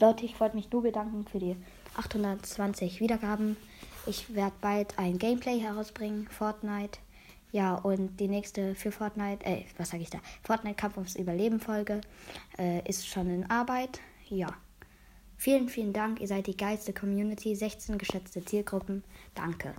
Leute, 0.00 0.24
ich 0.24 0.38
wollte 0.38 0.54
mich 0.54 0.70
nur 0.70 0.82
bedanken 0.82 1.26
für 1.26 1.40
die 1.40 1.56
820 1.96 3.00
Wiedergaben. 3.00 3.56
Ich 4.06 4.32
werde 4.32 4.54
bald 4.60 4.96
ein 4.96 5.18
Gameplay 5.18 5.58
herausbringen, 5.58 6.28
Fortnite. 6.28 7.00
Ja, 7.50 7.74
und 7.74 8.20
die 8.20 8.28
nächste 8.28 8.76
für 8.76 8.92
Fortnite, 8.92 9.44
äh, 9.44 9.64
was 9.76 9.90
sage 9.90 10.04
ich 10.04 10.10
da? 10.10 10.18
Fortnite 10.44 10.76
Kampf 10.76 10.98
ums 10.98 11.16
Überleben 11.16 11.58
Folge 11.58 12.00
äh, 12.58 12.88
ist 12.88 13.08
schon 13.08 13.28
in 13.28 13.50
Arbeit. 13.50 14.00
Ja. 14.28 14.48
Vielen, 15.36 15.68
vielen 15.68 15.92
Dank. 15.92 16.20
Ihr 16.20 16.28
seid 16.28 16.46
die 16.46 16.56
geilste 16.56 16.92
Community. 16.92 17.56
16 17.56 17.98
geschätzte 17.98 18.44
Zielgruppen. 18.44 19.02
Danke. 19.34 19.74